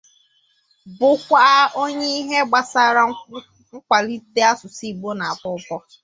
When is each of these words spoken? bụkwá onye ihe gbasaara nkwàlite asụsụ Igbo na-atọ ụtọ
bụkwá 0.97 1.43
onye 1.81 2.07
ihe 2.19 2.37
gbasaara 2.49 3.01
nkwàlite 3.75 4.41
asụsụ 4.51 4.83
Igbo 4.91 5.09
na-atọ 5.17 5.47
ụtọ 5.57 5.75